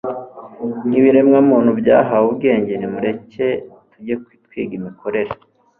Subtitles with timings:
[0.87, 3.47] nk'ibiremwamuntu byahawe ubwenge, nimureke
[3.91, 5.31] tujye twiga imikorere